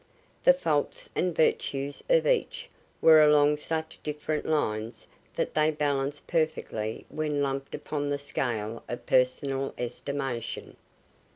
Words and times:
The 0.43 0.55
faults 0.55 1.11
and 1.15 1.35
virtues 1.35 2.03
of 2.09 2.25
each 2.25 2.71
were 3.01 3.21
along 3.21 3.57
such 3.57 3.99
different 4.01 4.47
lines 4.47 5.05
that 5.35 5.53
they 5.53 5.69
balanced 5.69 6.25
perfectly 6.25 7.05
when 7.09 7.43
lumped 7.43 7.75
upon 7.75 8.09
the 8.09 8.17
scale 8.17 8.81
of 8.89 9.05
personal 9.05 9.75
estimation. 9.77 10.75